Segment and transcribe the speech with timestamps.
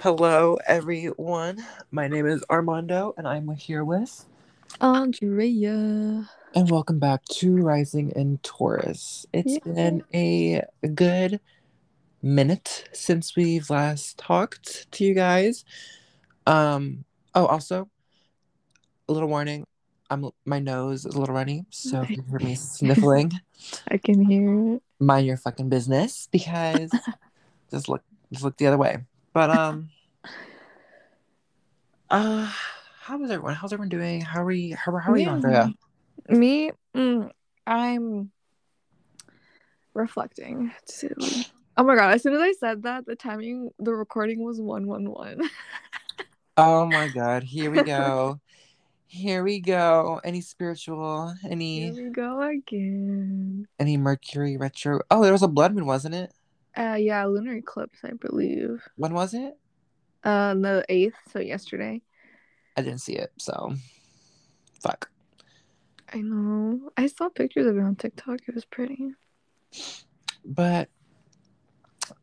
[0.00, 1.64] Hello, everyone.
[1.90, 4.26] My name is Armando, and I'm here with.
[4.80, 6.28] Andrea.
[6.54, 9.26] And welcome back to Rising in Taurus.
[9.32, 9.72] It's Yay.
[9.74, 10.62] been a
[10.94, 11.40] good
[12.22, 15.64] minute since we've last talked to you guys.
[16.46, 17.04] Um.
[17.34, 17.88] Oh, also,
[19.08, 19.66] a little warning.
[20.10, 23.32] I'm my nose is a little runny, so if you hear me sniffling,
[23.88, 24.82] I can hear it.
[25.00, 26.92] mind your fucking business because
[27.70, 28.02] just look
[28.34, 28.98] just look the other way.
[29.32, 29.88] But um
[32.10, 32.50] uh
[33.00, 33.54] how is everyone?
[33.54, 34.20] How's everyone doing?
[34.20, 35.28] How are you how, how are you.
[35.28, 35.72] Andrea?
[36.28, 37.30] Me, mm,
[37.66, 38.30] I'm
[39.92, 40.72] reflecting.
[40.86, 41.52] to say the least.
[41.76, 42.14] Oh my god!
[42.14, 45.40] As soon as I said that, the timing, the recording was one one one.
[46.56, 48.38] Oh my god, here we go.
[49.08, 50.20] Here we go.
[50.22, 51.90] Any spiritual, Any?
[51.90, 53.66] Here we go again.
[53.80, 55.00] any Mercury retro.
[55.10, 56.32] Oh, there was a blood moon, wasn't it?
[56.76, 58.82] Uh, yeah, lunar eclipse, I believe.
[58.96, 59.56] When was it?
[60.24, 62.00] Uh, the eighth, so yesterday.
[62.76, 63.74] I didn't see it, so
[64.82, 65.10] fuck.
[66.12, 66.90] I know.
[66.96, 68.40] I saw pictures of it on TikTok.
[68.48, 69.12] It was pretty.
[70.44, 70.88] But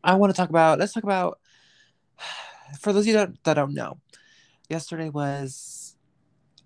[0.04, 1.38] I want to talk about let's talk about
[2.80, 3.98] for those of you that, that don't know,
[4.68, 5.96] yesterday was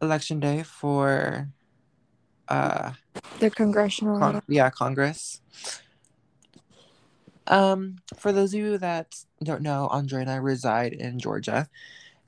[0.02, 1.48] election day for
[2.48, 2.92] uh
[3.38, 4.18] The congressional.
[4.18, 5.40] con- yeah, Congress.
[7.48, 11.68] Um, for those of you that don't know, Andre and I reside in Georgia,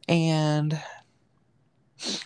[0.09, 0.81] and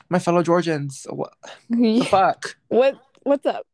[0.08, 1.32] my fellow Georgians, what
[1.70, 2.56] the fuck?
[2.68, 2.96] what?
[3.24, 3.66] What's up?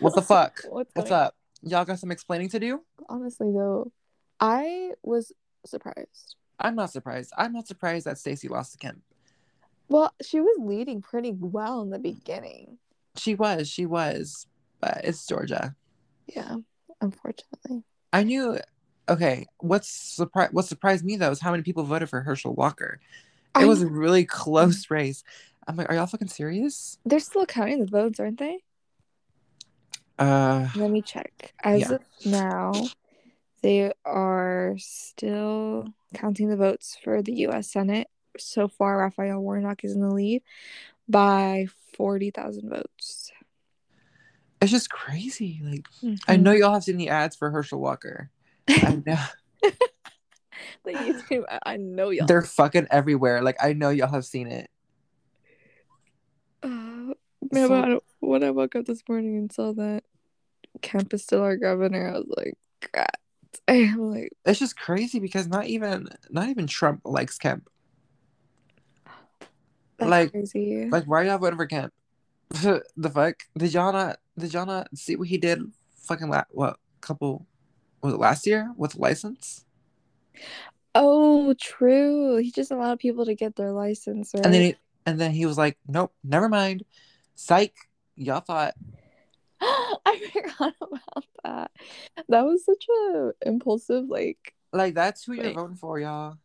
[0.00, 0.60] What the fuck?
[0.68, 1.36] What's, What's up?
[1.62, 2.82] Y'all got some explaining to do?
[3.10, 3.92] honestly though
[4.40, 5.30] i was
[5.66, 7.32] surprised I'm not surprised.
[7.36, 9.02] I'm not surprised that Stacey lost to Kemp.
[9.88, 12.78] well she was leading pretty well in the beginning
[13.16, 14.46] She was, she was,
[14.80, 15.74] but it's Georgia.
[16.34, 16.56] yeah
[17.02, 17.82] unfortunately
[18.14, 18.58] I knew.
[19.08, 23.00] Okay, what's surpri- What surprised me though is how many people voted for Herschel Walker.
[23.58, 25.24] It I- was a really close race.
[25.66, 26.98] I'm like, are y'all fucking serious?
[27.04, 28.58] they're still counting the votes aren't they
[30.18, 31.94] Uh, let me check as Yeah.
[31.96, 32.72] of now
[33.62, 38.08] they are still counting the votes for the us senate
[38.38, 40.42] so far raphael warnock is in the lead
[41.08, 41.66] by
[41.96, 43.32] 40000 votes
[44.64, 45.60] it's just crazy.
[45.62, 45.86] Like,
[46.28, 48.30] I know y'all have seen the ads for Herschel Walker.
[48.68, 49.18] I know
[50.84, 53.42] the youtube i know y'all they're fucking everywhere.
[53.42, 54.70] Like, I know y'all have seen it.
[56.62, 57.14] Uh,
[57.52, 60.02] So- I- when I woke up this morning and saw that
[60.80, 62.54] Kemp is still our governor, I was like,
[62.92, 63.06] God.
[63.68, 67.68] I'm like, It's just crazy because not even not even Trump likes Kemp.
[70.00, 70.88] Like- crazy.
[70.90, 71.92] Like, why y'all voting for Kemp?
[72.50, 73.36] the fuck?
[73.56, 74.18] Did y'all not?
[74.38, 75.60] Did y'all not see what he did?
[76.02, 76.78] Fucking la- what?
[77.00, 77.46] Couple
[78.02, 79.64] was it last year with license?
[80.94, 82.36] oh, true.
[82.36, 84.44] He just allowed people to get their license, right?
[84.44, 86.84] And then he, and then he was like, nope, never mind.
[87.34, 87.74] Psych.
[88.16, 88.74] Y'all thought
[89.60, 91.70] I forgot about that.
[92.28, 96.36] That was such a impulsive, like, like that's who you're voting for, y'all.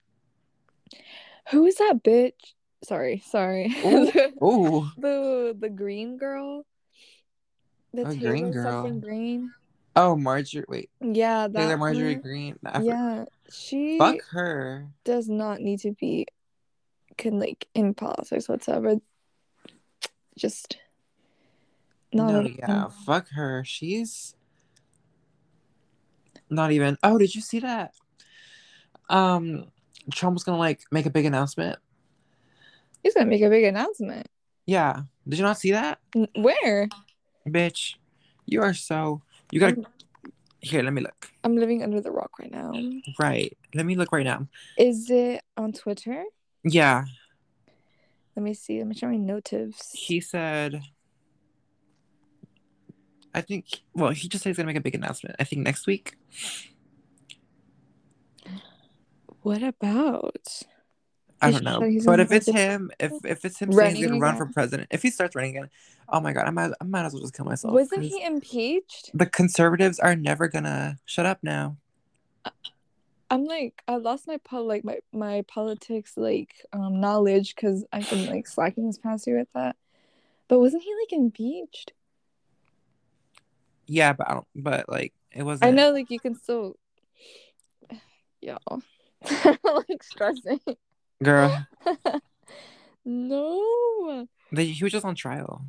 [1.51, 2.53] who is that bitch?
[2.83, 3.73] Sorry, sorry.
[3.85, 4.11] Ooh.
[4.43, 4.87] Ooh.
[4.97, 6.65] the the green girl.
[7.93, 8.63] The Taylor Greene girl.
[8.63, 9.51] something green.
[9.95, 10.65] Oh, Marjorie.
[10.69, 12.19] Wait, Yeah, that Taylor Marjorie her.
[12.19, 12.57] Greene.
[12.81, 14.87] Yeah, she Fuck her.
[15.03, 16.27] does not need to be
[17.17, 18.95] can like in politics whatsoever.
[20.37, 20.77] Just
[22.13, 22.89] not no, yeah, all.
[22.89, 23.63] fuck her.
[23.65, 24.35] She's
[26.49, 26.97] not even.
[27.03, 27.93] Oh, did you see that?
[29.09, 29.65] Um,
[30.13, 31.77] Trump was gonna like make a big announcement.
[33.03, 34.27] He's gonna make a big announcement.
[34.65, 35.99] Yeah, did you not see that,
[36.35, 36.87] Where?
[37.47, 37.95] Bitch?
[38.45, 39.21] You are so.
[39.51, 39.83] You gotta.
[40.61, 41.31] Here, let me look.
[41.43, 42.73] I'm living under the rock right now.
[43.17, 44.47] Right, let me look right now.
[44.77, 46.23] Is it on Twitter?
[46.63, 47.05] Yeah,
[48.35, 48.79] Let me see.
[48.79, 49.91] Let me show my notives.
[49.93, 50.81] he said.
[53.33, 53.65] I think.
[53.93, 55.35] Well, he just said he's gonna make a big announcement.
[55.39, 56.15] I think next week.
[59.41, 60.47] What about?
[61.41, 61.79] I don't know.
[62.05, 65.01] But if it's him, if if it's him saying he's gonna run for president, if
[65.01, 65.69] he starts running again,
[66.09, 67.73] oh my god, I might I might as well just kill myself.
[67.73, 69.11] Wasn't he impeached?
[69.13, 71.77] The conservatives are never gonna shut up now.
[73.31, 78.09] I'm like I lost my pol like my my politics like um knowledge because I've
[78.09, 79.75] been like slacking this past year with that.
[80.47, 81.93] But wasn't he like impeached?
[83.85, 84.47] Yeah, but I don't.
[84.55, 85.69] But like, it wasn't.
[85.69, 86.75] I know like you can still
[88.41, 88.81] y'all
[89.63, 90.59] like stressing.
[91.23, 91.67] Girl.
[93.05, 94.27] no.
[94.51, 95.65] They, he was just on trial.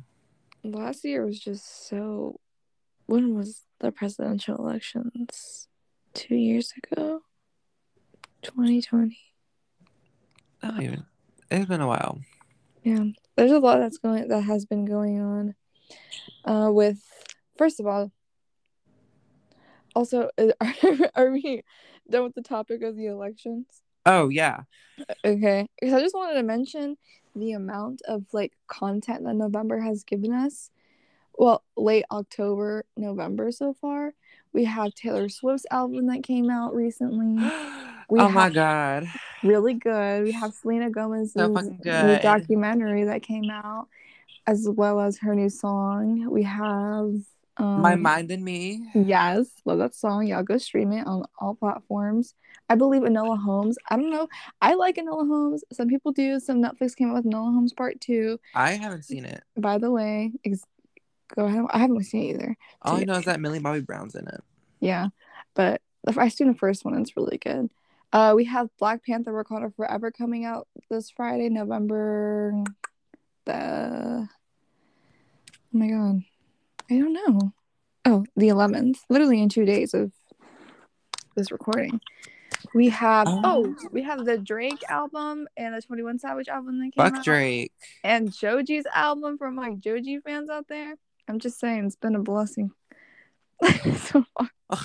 [0.63, 2.39] Last year was just so
[3.05, 5.67] when was the presidential elections?
[6.13, 7.21] Two years ago?
[8.41, 9.17] 2020.
[10.63, 11.05] I don't even.
[11.49, 12.19] It's been a while.
[12.83, 13.05] Yeah,
[13.35, 15.55] there's a lot that's going that has been going on.
[16.45, 16.99] Uh, with
[17.57, 18.11] first of all,
[19.95, 20.73] also are,
[21.15, 21.63] are we
[22.09, 23.65] done with the topic of the elections?
[24.05, 24.61] Oh yeah.
[25.25, 26.97] Okay, because I just wanted to mention
[27.35, 30.69] the amount of like content that November has given us.
[31.37, 34.13] Well, late October, November so far.
[34.53, 37.43] We have Taylor Swift's album that came out recently.
[38.09, 39.07] We oh my god.
[39.41, 40.25] Really good.
[40.25, 43.87] We have Selena Gomez's So new documentary that came out,
[44.45, 46.29] as well as her new song.
[46.29, 47.13] We have
[47.61, 48.89] um, My mind and me.
[48.93, 50.27] Yes, love that song.
[50.27, 52.33] Y'all go stream it on all platforms.
[52.69, 53.77] I believe Enola Holmes.
[53.89, 54.27] I don't know.
[54.61, 55.63] I like Enola Holmes.
[55.73, 56.39] Some people do.
[56.39, 58.39] Some Netflix came out with Enola Holmes Part Two.
[58.55, 59.43] I haven't seen it.
[59.57, 60.63] By the way, ex-
[61.35, 61.65] go ahead.
[61.69, 62.57] I haven't seen it either.
[62.81, 64.41] All I know is that Millie Bobby Brown's in it.
[64.79, 65.09] Yeah,
[65.53, 66.99] but the- I seen the first one.
[66.99, 67.69] It's really good.
[68.13, 72.63] Uh, we have Black Panther: Wakanda Forever coming out this Friday, November
[73.45, 74.27] the.
[75.73, 76.21] Oh my god,
[76.91, 77.53] I don't know.
[78.03, 80.11] Oh, the 11th, literally in two days of
[81.37, 82.01] this recording.
[82.75, 83.75] We have oh, Oh.
[83.91, 87.23] we have the Drake album and the Twenty One Savage album that came Fuck out,
[87.23, 87.71] Drake.
[88.03, 90.95] and Joji's album for my Joji fans out there.
[91.29, 92.71] I'm just saying, it's been a blessing
[93.95, 94.49] so far.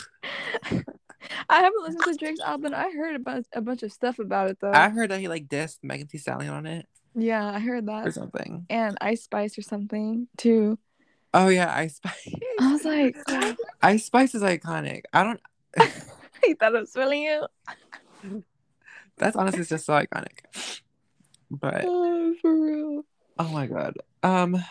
[1.49, 2.73] I haven't listened to Drake's album.
[2.75, 4.73] I heard about a bunch of stuff about it though.
[4.73, 6.87] I heard that he like dissed Megan Thee Stallion on it
[7.19, 8.07] yeah, I heard that.
[8.07, 8.67] or something.
[8.69, 10.79] And Ice Spice or something too.
[11.39, 12.35] Oh yeah, Ice Spice.
[12.59, 13.15] I was like,
[13.83, 15.03] Ice Spice is iconic.
[15.13, 15.41] I don't.
[16.43, 17.47] he thought it was really you.
[19.19, 20.39] That's honestly just so iconic.
[21.51, 23.03] But Oh, for real.
[23.39, 23.99] oh my god.
[24.23, 24.65] Um, what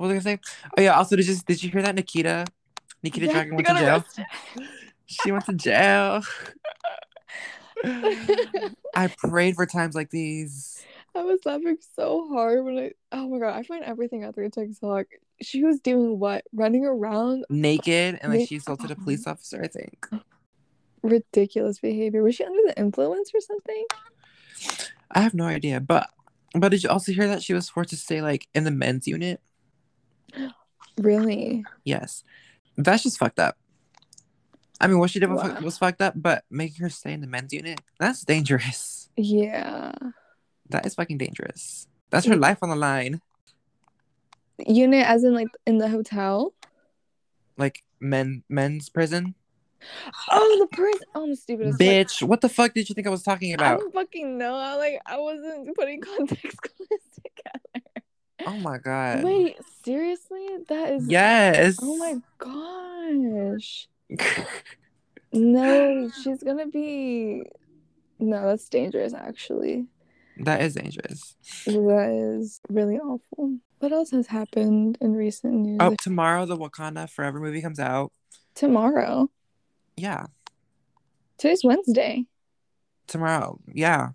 [0.00, 0.38] was I gonna say?
[0.76, 0.98] Oh yeah.
[0.98, 2.44] Also, did you did you hear that Nikita?
[3.02, 4.04] Nikita Yeah, Dragun went to jail.
[5.06, 6.22] She went to jail.
[8.94, 10.84] I prayed for times like these.
[11.14, 12.92] I was laughing so hard when I.
[13.12, 15.06] Oh my god, I find everything out there on TikTok.
[15.42, 16.44] She was doing what?
[16.52, 19.60] Running around, Naked and like Na- she assaulted a police officer.
[19.62, 20.06] I think.
[21.02, 22.22] ridiculous behavior.
[22.22, 23.84] Was she under the influence or something?
[25.10, 26.08] I have no idea, but
[26.54, 29.06] but did you also hear that she was forced to stay like in the men's
[29.08, 29.40] unit?
[30.98, 31.64] Really?
[31.84, 32.24] Yes,
[32.76, 33.56] that's just fucked up.
[34.82, 35.58] I mean, what she did Wow.
[35.60, 39.08] was fucked up, but making her stay in the men's unit, that's dangerous.
[39.16, 39.92] Yeah.
[40.70, 41.86] That is fucking dangerous.
[42.10, 42.40] That's her mm.
[42.40, 43.20] life on the line.
[44.66, 46.52] Unit, as in like in the hotel.
[47.56, 49.34] Like men, men's prison.
[50.30, 51.00] Oh, the prison.
[51.14, 51.68] Oh, I'm stupid.
[51.68, 51.76] as.
[51.78, 53.74] Bitch, what the fuck did you think I was talking about?
[53.74, 54.54] I don't fucking know.
[54.54, 58.04] I like I wasn't putting context clues together.
[58.46, 59.24] Oh my god.
[59.24, 60.46] Wait, seriously?
[60.68, 61.78] That is Yes.
[61.80, 63.88] Oh my gosh.
[65.32, 67.44] No, she's gonna be
[68.18, 69.86] No, that's dangerous actually.
[70.44, 71.36] That is dangerous.
[71.66, 73.58] That is really awful.
[73.78, 75.78] What else has happened in recent news?
[75.80, 78.12] Oh, tomorrow the Wakanda Forever movie comes out.
[78.54, 79.30] Tomorrow.
[79.96, 80.26] Yeah,
[81.38, 82.26] Today's Wednesday.
[83.06, 83.58] tomorrow.
[83.72, 84.10] Yeah,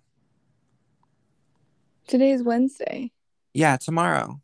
[2.06, 3.12] Today's Wednesday.
[3.54, 4.40] yeah, tomorrow.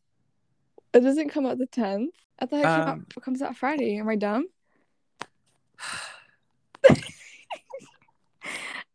[0.92, 2.08] It doesn't come out the 10th.
[2.38, 3.96] I thought it out- Um, it comes out Friday.
[3.98, 4.46] Am I dumb?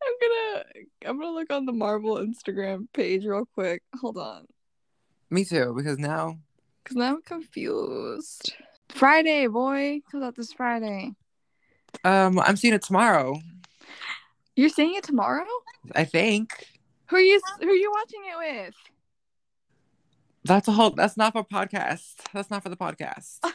[0.08, 0.64] I'm gonna
[1.06, 3.84] I'm gonna look on the Marvel Instagram page real quick.
[4.00, 4.46] Hold on.
[5.30, 6.38] Me too, because now
[6.86, 8.54] Cause now I'm confused.
[8.90, 10.00] Friday, boy.
[10.10, 11.12] Comes out this Friday.
[12.04, 13.40] um I'm seeing it tomorrow.
[14.56, 15.46] You're seeing it tomorrow?
[15.96, 16.52] I think
[17.10, 18.76] Who are you who are you watching it with?
[20.46, 20.92] that's a whole.
[20.92, 22.14] That's not for podcast.
[22.34, 23.40] That's not for the podcast.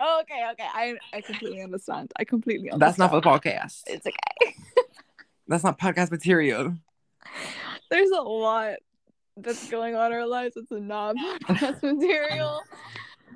[0.00, 0.66] oh, okay, okay.
[0.72, 2.12] I I completely understand.
[2.16, 2.82] I completely understand.
[2.82, 3.82] That's not for the podcast.
[3.86, 4.54] It's okay.
[5.48, 6.74] That's not podcast material.
[7.90, 8.76] There's a lot
[9.36, 10.56] that's going on in our lives.
[10.56, 12.60] It's a non podcast material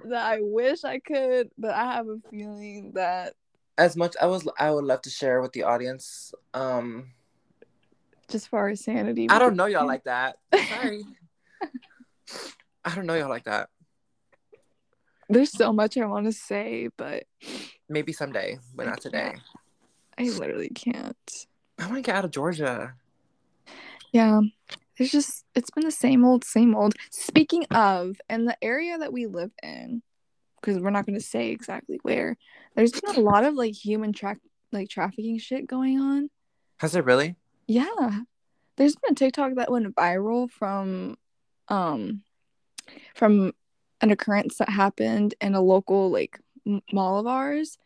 [0.04, 3.34] that I wish I could, but I have a feeling that
[3.78, 6.32] As much I was, I would love to share with the audience.
[6.52, 7.12] Um,
[8.28, 9.28] just for our sanity.
[9.28, 10.38] I don't know y'all like that.
[10.68, 11.04] Sorry.
[12.84, 13.70] I don't know y'all like that.
[15.28, 17.24] There's so much I want to say, but
[17.88, 19.34] Maybe someday, but not today.
[20.18, 21.46] I literally can't.
[21.78, 22.94] I want to get out of Georgia.
[24.12, 24.40] Yeah.
[24.96, 26.94] It's just it's been the same old, same old.
[27.10, 30.02] Speaking of, in the area that we live in,
[30.60, 32.36] because we're not gonna say exactly where,
[32.76, 34.38] there's been a lot of like human track
[34.72, 36.30] like trafficking shit going on.
[36.78, 37.34] Has it really?
[37.66, 38.20] Yeah.
[38.76, 41.16] There's been a TikTok that went viral from
[41.68, 42.22] um
[43.14, 43.52] from
[44.04, 47.78] an occurrence that happened in a local like m- mall of ours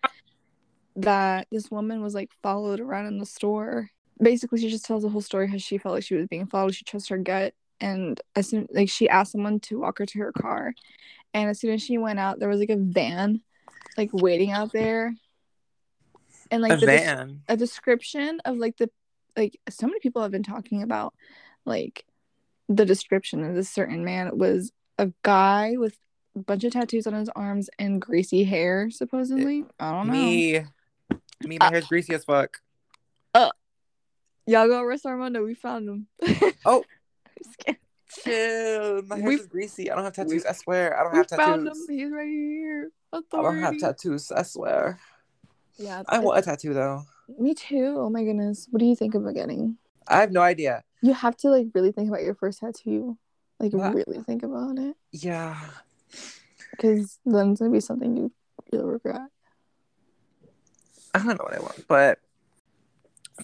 [0.96, 5.08] that this woman was like followed around in the store basically she just tells the
[5.08, 6.74] whole story how she felt like she was being followed.
[6.74, 10.18] She trusts her gut, and as soon like she asked someone to walk her to
[10.18, 10.74] her car,
[11.34, 13.40] and as soon as she went out, there was like a van,
[13.96, 15.14] like waiting out there,
[16.50, 17.42] and like a the des- van.
[17.48, 18.90] a description of like the
[19.36, 21.14] like so many people have been talking about
[21.64, 22.04] like
[22.68, 25.96] the description of this certain man It was a guy with
[26.38, 30.60] a bunch of tattoos on his arms and greasy hair supposedly i don't know Me.
[31.44, 32.58] Me, my Uh, hair's greasy as fuck.
[33.34, 36.06] y'all go arrest armando we found him
[36.64, 36.82] Oh.
[38.24, 39.02] Chill.
[39.02, 39.90] My hair's greasy.
[39.90, 40.46] I don't have tattoos.
[40.46, 40.98] I swear.
[40.98, 41.86] I don't we have found him tattoos.
[41.88, 44.32] he's right here I don't have tattoos.
[44.32, 44.98] I swear.
[45.76, 47.02] yeah I want a tattoo though.
[47.38, 49.76] me too oh my goodness what do you think of getting
[50.08, 50.82] I have no idea.
[51.02, 53.18] you have to like really think about your first tattoo
[53.60, 55.56] like really think about it Yeah.
[56.70, 58.32] Because then it's gonna be something you
[58.72, 59.28] you'll regret
[61.14, 62.18] I don't know what I want, but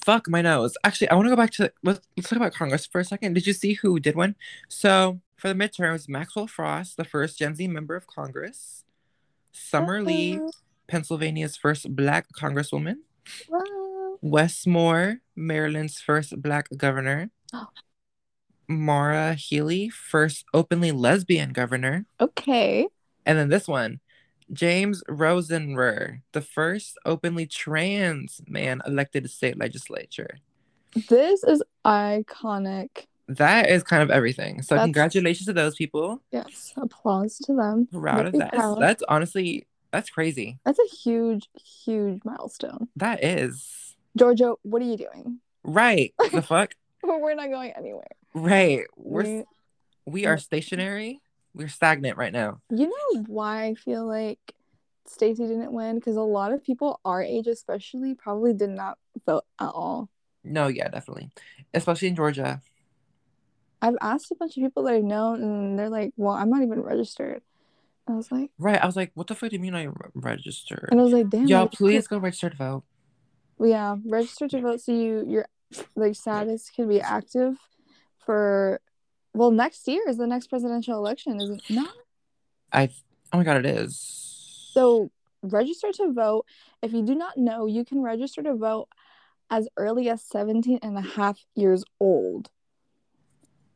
[0.05, 0.77] fuck my nose.
[0.85, 3.35] Actually, I want to go back to let's, let's talk about Congress for a second.
[3.35, 4.37] Did you see who did win?
[4.69, 8.85] So for the midterms, Maxwell Frost, the first Gen Z member of Congress,
[9.53, 10.41] Summer Lee,
[10.87, 12.97] Pennsylvania's first Black Congresswoman,
[13.49, 14.19] wow.
[14.21, 17.69] Wes Moore, Maryland's first Black governor, Oh.
[18.69, 22.89] Maura Healey, first openly lesbian governor, okay
[23.27, 24.01] and then this one,
[24.53, 30.39] James Roesener, the first openly trans man elected to state legislature.
[31.09, 33.07] This is iconic.
[33.27, 34.61] That is kind of everything.
[34.63, 36.21] So That's- congratulations to those people.
[36.31, 37.89] Yes, applause to them.
[37.91, 38.53] Proud of that.
[38.53, 38.81] proud.
[38.81, 40.59] That's honestly that's crazy.
[40.65, 41.49] That's a huge,
[41.85, 42.89] huge milestone.
[42.97, 45.39] That is Georgia, what are you doing?
[45.65, 46.13] right.
[46.33, 46.75] the fuck.
[47.03, 48.09] We're not going anywhere.
[48.35, 48.81] Right.
[48.97, 49.45] We're We-
[50.07, 51.21] we are stationary.
[51.55, 52.61] We're stagnant right now.
[52.71, 54.39] you know why I feel like
[55.07, 55.97] Stacey didn't win?
[55.97, 60.09] Because a lot of people our age, especially, probably did not vote at all.
[60.43, 61.31] No, yeah, definitely.
[61.73, 62.61] Especially in Georgia.
[63.81, 66.63] I've asked a bunch of people that I've known, and they're like, "Well, I'm not
[66.63, 67.43] even registered."
[68.09, 68.83] I was like, Right.
[68.83, 70.89] I was like, what the fuck do you mean I re- registered?
[70.91, 72.85] and I was like, "Damn, Yo, like, please go register to vote.
[73.61, 75.47] yeah, register to vote so you your
[75.97, 77.57] like status can be active
[78.19, 78.81] for
[79.35, 81.95] well next year is the next presidential election, is it not?
[82.73, 82.89] I
[83.33, 84.71] oh my god, it is.
[84.73, 85.11] So
[85.43, 86.47] register to vote.
[86.83, 88.89] If you do not know, you can register to vote
[89.51, 92.51] as early as 17 and a half years old.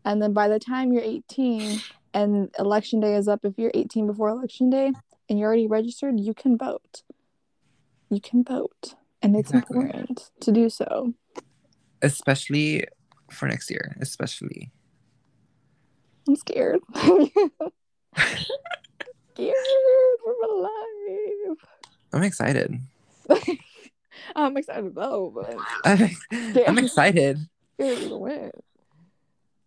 [0.04, 1.80] And then by the time you're 18
[2.14, 4.92] and election day is up, if you're 18 before election day
[5.28, 7.02] and you're already registered, you can vote.
[8.08, 8.94] You can vote.
[9.20, 9.76] And it's Exactly.
[9.76, 11.12] important to do so.
[12.00, 12.84] especially
[13.30, 13.96] for next year.
[14.00, 14.70] Especially.
[16.28, 16.80] I'm scared.
[16.94, 17.16] scared
[20.22, 21.58] for my life.
[22.12, 22.78] I'm excited.
[24.36, 25.56] I'm excited though, but
[25.86, 26.10] I'm,
[26.66, 27.38] I'm excited.
[27.80, 28.50] scared to win.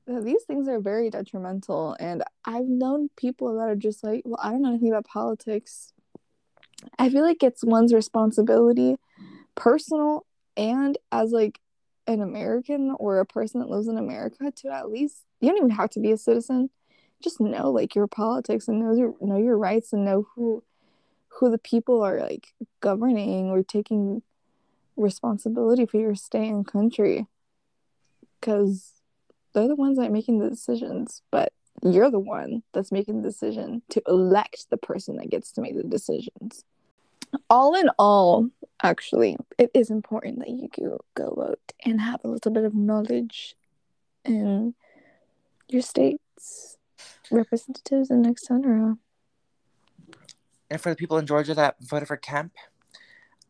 [0.05, 4.51] These things are very detrimental, and I've known people that are just like, well, I
[4.51, 5.93] don't know anything about politics.
[6.99, 8.97] I feel like it's one's responsibility,
[9.55, 11.59] personal and as like
[12.07, 15.69] an American or a person that lives in America, to at least you don't even
[15.69, 16.69] have to be a citizen,
[17.23, 20.63] just know like your politics and know your know your rights and know who
[21.29, 22.47] who the people are like
[22.79, 24.21] governing or taking
[24.97, 27.27] responsibility for your state and country.
[28.39, 28.93] Because
[29.53, 31.53] they're the ones that are making the decisions but
[31.83, 35.75] you're the one that's making the decision to elect the person that gets to make
[35.75, 36.63] the decisions.
[37.49, 38.49] All in all
[38.83, 42.73] actually it is important that you go, go vote and have a little bit of
[42.73, 43.55] knowledge
[44.25, 44.73] in
[45.67, 46.77] your state's
[47.31, 48.97] representatives and etc
[50.69, 52.53] And for the people in Georgia that voted for Kemp,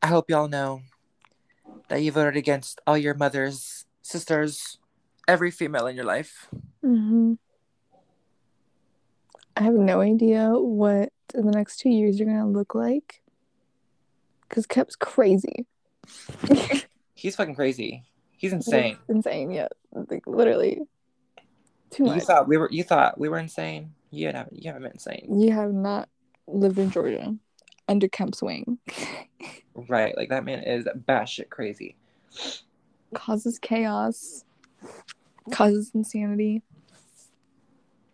[0.02, 0.82] I hope y'all know
[1.88, 4.80] that you voted against all your mothers, sisters,
[5.28, 6.48] every female in your life.
[6.82, 7.34] hmm
[9.56, 13.22] I have no idea what the next two years are gonna look like.
[14.52, 15.66] Cause Kemp's crazy.
[17.16, 18.04] He's fucking crazy.
[18.38, 18.98] He's insane.
[19.08, 19.70] insane, yeah.
[19.94, 20.82] Like literally
[21.90, 22.16] too much.
[22.16, 23.94] You thought we were you thought we were insane?
[24.12, 25.40] You haven't you haven't been insane.
[25.40, 26.10] You have not
[26.48, 27.36] lived in Georgia
[27.88, 28.78] under Kemp's wing.
[29.74, 30.16] Right.
[30.18, 31.96] Like that man is batshit crazy.
[33.14, 34.44] causes chaos,
[35.52, 36.62] causes insanity.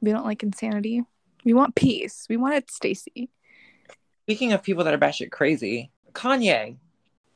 [0.02, 1.04] We don't like insanity.
[1.44, 2.28] We want peace.
[2.30, 3.30] We want it, Stacey.
[4.24, 6.78] Speaking of people that are batshit crazy, Kanye.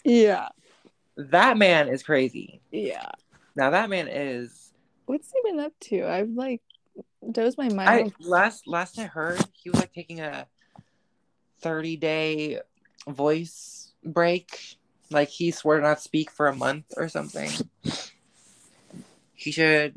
[0.03, 0.49] Yeah.
[1.15, 2.61] That man is crazy.
[2.71, 3.09] Yeah.
[3.55, 4.71] Now that man is
[5.05, 6.05] What's he been up to?
[6.07, 6.61] I've like
[7.31, 7.89] dozed my mind.
[7.89, 10.47] I last last I heard he was like taking a
[11.59, 12.59] 30 day
[13.07, 14.77] voice break.
[15.11, 17.51] Like he swore to not speak for a month or something.
[19.35, 19.93] he should.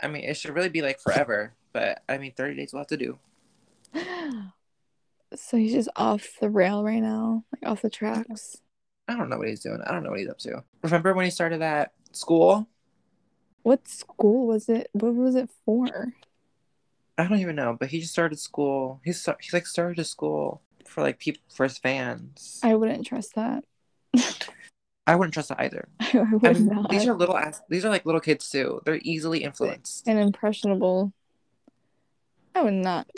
[0.00, 1.54] I mean, it should really be like forever.
[1.72, 3.18] But I mean, thirty days will have to do.
[5.34, 8.56] So he's just off the rail right now, like off the tracks.
[9.06, 9.80] I don't know what he's doing.
[9.86, 10.62] I don't know what he's up to.
[10.82, 12.68] Remember when he started that school?
[13.62, 14.88] What school was it?
[14.92, 16.14] What was it for?
[17.18, 17.76] I don't even know.
[17.78, 19.00] But he just started school.
[19.04, 22.60] He's he like started a school for like people for his fans.
[22.62, 23.64] I wouldn't trust that.
[25.06, 25.88] I wouldn't trust it either.
[26.00, 26.90] I would I mean, not.
[26.90, 27.60] these are little ass.
[27.68, 28.80] These are like little kids too.
[28.84, 30.06] They're easily influenced.
[30.06, 31.12] and impressionable.
[32.54, 33.08] I would not.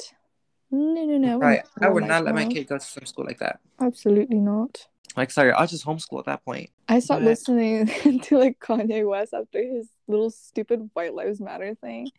[0.71, 1.39] No, no, no.
[1.39, 1.63] Right.
[1.81, 3.59] I would not let my kid go to some school like that.
[3.81, 4.87] Absolutely not.
[5.17, 6.71] Like, sorry, I'll just homeschool at that point.
[6.89, 7.87] I stopped But- listening
[8.23, 12.11] to like Kanye West after his little stupid White Lives Matter thing.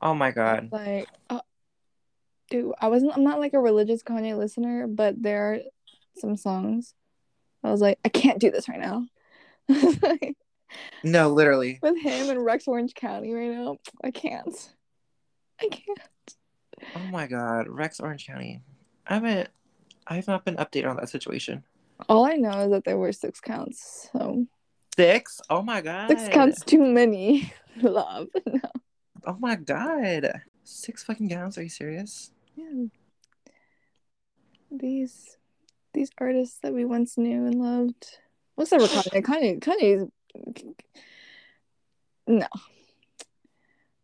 [0.00, 0.68] Oh my god.
[0.70, 1.40] Like, uh,
[2.50, 3.12] dude, I wasn't.
[3.16, 5.58] I'm not like a religious Kanye listener, but there are
[6.18, 6.94] some songs.
[7.64, 9.06] I was like, I can't do this right now.
[9.68, 10.36] Like,
[11.04, 11.78] No, literally.
[11.82, 14.72] with him in Rex Orange County right now, I can't.
[15.60, 15.98] I can't.
[16.96, 17.68] Oh my god.
[17.68, 18.60] Rex Orange County.
[19.06, 19.48] I haven't.
[20.06, 21.64] I have not been updated on that situation.
[22.08, 24.08] All I know is that there were six counts.
[24.12, 24.46] So
[24.96, 25.40] Six.
[25.48, 26.08] Oh my god.
[26.08, 27.52] six counts too many.
[27.82, 28.28] Love.
[28.46, 28.60] No.
[29.24, 30.42] Oh my god.
[30.64, 31.56] Six fucking counts.
[31.56, 32.32] Are you serious?
[32.56, 32.86] Yeah.
[34.72, 35.36] These
[35.94, 38.18] these artists that we once knew and loved.
[38.56, 39.60] What's ever Kanye?
[39.60, 40.08] Kanye Kanye's
[42.26, 42.46] no.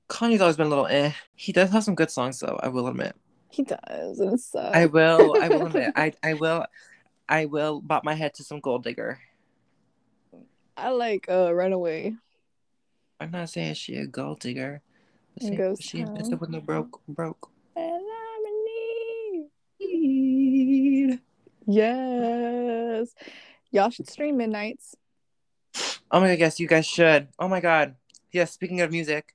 [0.08, 1.12] Kanye's always been a little eh.
[1.34, 2.58] He does have some good songs though.
[2.62, 3.14] I will admit.
[3.50, 4.20] He does.
[4.20, 5.36] And uh, I will.
[5.40, 5.92] I will admit.
[5.96, 6.12] I.
[6.22, 6.64] I will.
[7.28, 9.18] I will bop my head to some Gold Digger.
[10.76, 12.14] I like uh Runaway.
[13.20, 14.80] I'm not saying she a gold digger.
[15.34, 16.14] but And Ghost she Town.
[16.14, 17.50] messed up with no broke broke.
[17.74, 19.48] And I'm in
[19.80, 21.20] need.
[21.66, 23.12] Yes.
[23.72, 24.94] Y'all should stream Midnights.
[26.10, 27.28] Oh my god, yes, you guys should.
[27.38, 27.96] Oh my god.
[28.32, 29.34] Yes, speaking of music.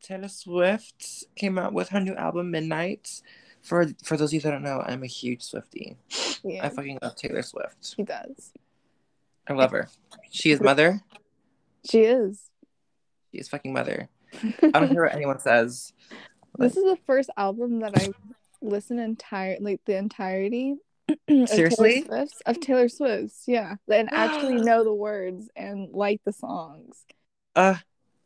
[0.00, 3.22] Uh Taylor Swift came out with her new album Midnight.
[3.62, 5.96] For for those of you that don't know, I'm a huge Swiftie.
[6.42, 7.94] Yeah, I fucking love Taylor Swift.
[7.96, 8.52] She does.
[9.46, 9.88] I love her.
[10.30, 11.02] She is mother.
[11.88, 12.50] She is.
[13.32, 14.08] She is fucking mother.
[14.42, 15.92] I don't care what anyone says.
[16.58, 18.08] This is the first album that I
[18.62, 20.76] listened entire like the entirety.
[21.08, 22.02] of Taylor Seriously?
[22.04, 27.04] Swift's- of Taylor Swift's, yeah, and actually know the words and like the songs.
[27.54, 27.76] Uh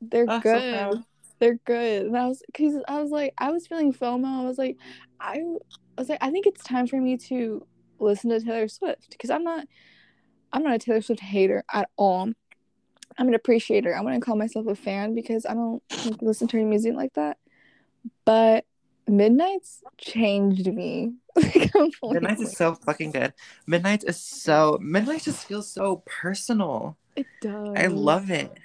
[0.00, 0.74] They're so good.
[0.74, 1.04] proud.
[1.38, 4.42] They're good, and I was because I was like I was feeling FOMO.
[4.42, 4.77] I was like
[5.20, 5.42] I,
[5.97, 7.66] I was like I think it's time for me to
[7.99, 9.66] listen to Taylor Swift because I'm not
[10.53, 12.31] I'm not a Taylor Swift hater at all.
[13.18, 13.94] I'm an appreciator.
[13.94, 17.14] I wouldn't call myself a fan because I don't like, listen to her music like
[17.14, 17.38] that.
[18.25, 18.64] But
[19.07, 21.14] Midnight's changed me.
[21.37, 23.35] Midnight is so fucking good.
[23.66, 26.97] Midnight is so Midnight just feels so personal.
[27.16, 27.75] It does.
[27.77, 28.59] I love it.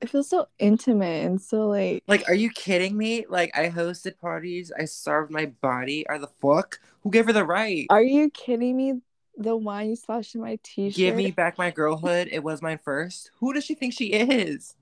[0.00, 3.26] It feels so intimate and so like Like, are you kidding me?
[3.28, 6.06] Like, I hosted parties, I starved my body.
[6.08, 6.80] Are the fuck?
[7.02, 7.86] Who gave her the right?
[7.90, 9.00] Are you kidding me?
[9.36, 10.96] The wine you splashed in my t-shirt.
[10.96, 12.28] Give me back my girlhood.
[12.30, 13.30] It was mine first.
[13.40, 14.74] Who does she think she is?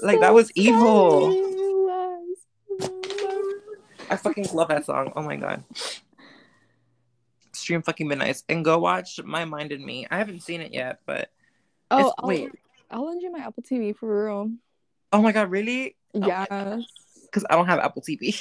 [0.00, 1.32] Like, that was evil.
[4.08, 5.12] I fucking love that song.
[5.16, 5.64] Oh my god.
[7.52, 10.06] Stream fucking midnights and go watch My Mind and Me.
[10.10, 11.30] I haven't seen it yet, but
[11.90, 12.50] Oh, wait.
[12.90, 14.50] I'll lend you my Apple TV for real.
[15.12, 15.96] oh my god, really?
[16.14, 16.84] Oh yes.
[17.24, 18.34] Because I don't have Apple TV.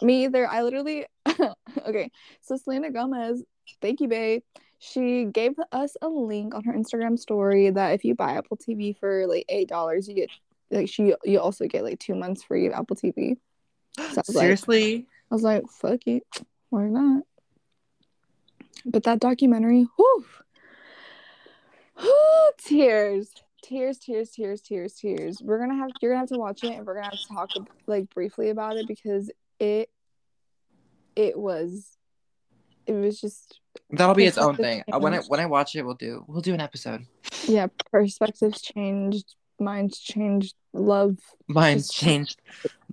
[0.02, 0.46] Me either.
[0.48, 1.06] I literally
[1.86, 2.10] okay.
[2.42, 3.42] So Selena Gomez,
[3.82, 4.42] thank you, babe.
[4.78, 8.96] She gave us a link on her Instagram story that if you buy Apple TV
[8.96, 10.30] for like eight dollars, you get
[10.70, 13.36] like she you also get like two months free of Apple TV.
[13.96, 15.06] So I was like- Seriously?
[15.30, 16.22] I was like, fuck it,
[16.70, 17.24] why not?
[18.86, 20.24] But that documentary, whew,
[21.98, 23.30] whew, tears,
[23.62, 25.40] tears, tears, tears, tears, tears.
[25.42, 27.50] We're gonna have you're gonna have to watch it, and we're gonna have to talk
[27.86, 29.90] like briefly about it because it,
[31.16, 31.96] it was,
[32.86, 34.82] it was just That'll be its own thing.
[34.92, 37.06] Uh, When I when I watch it, we'll do we'll do an episode.
[37.46, 41.18] yeah, perspectives changed, minds changed, love.
[41.52, 42.40] Just- changed.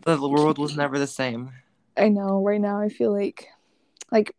[0.04, 1.52] The world was never the same.
[1.98, 3.48] I know right now I feel like,
[4.12, 4.36] like,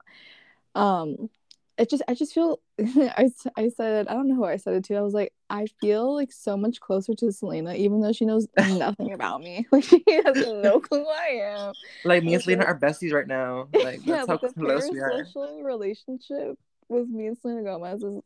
[0.74, 1.30] um,
[1.78, 4.84] it just I just feel I I said I don't know who I said it
[4.84, 4.96] to.
[4.96, 8.46] I was like I feel like so much closer to Selena, even though she knows
[8.58, 9.66] nothing about me.
[9.72, 11.74] Like she has no clue who I am.
[12.04, 13.68] Like me and Selena are besties right now.
[13.72, 15.26] Like yeah, that's how but the close we are.
[15.62, 16.58] relationship
[16.88, 18.22] with me and Selena Gomez is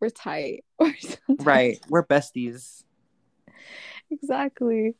[0.00, 0.64] we're tight.
[1.28, 1.78] Right.
[1.88, 2.84] We're besties.
[4.10, 4.94] Exactly.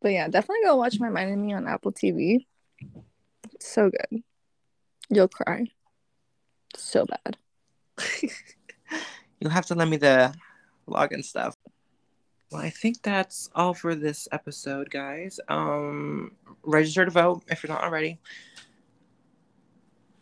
[0.00, 2.46] But yeah, definitely go watch My Mind and Me on Apple TV.
[3.52, 4.22] It's so good.
[5.10, 5.66] You'll cry.
[6.76, 7.36] So bad.
[9.40, 10.34] You'll have to lend me the
[10.88, 11.56] login stuff.
[12.50, 15.40] Well, I think that's all for this episode, guys.
[15.48, 16.32] Um,
[16.62, 18.18] register to vote if you're not already.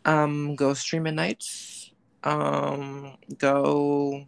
[0.05, 1.91] Um, go stream Midnights.
[2.23, 4.25] Um, go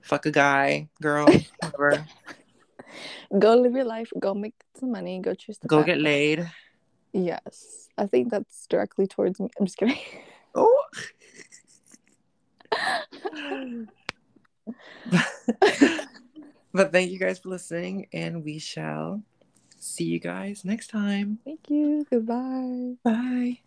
[0.00, 1.26] fuck a guy, girl,
[1.60, 2.06] whatever.
[3.38, 4.12] Go live your life.
[4.20, 5.18] Go make some money.
[5.18, 5.86] Go choose the go path.
[5.86, 6.48] get laid.
[7.12, 9.48] Yes, I think that's directly towards me.
[9.58, 9.98] I'm just kidding.
[16.74, 19.22] But thank you guys for listening, and we shall
[19.78, 21.38] see you guys next time.
[21.44, 22.04] Thank you.
[22.10, 22.94] Goodbye.
[23.04, 23.60] Bye.